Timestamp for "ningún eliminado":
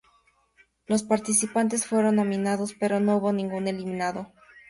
3.33-4.33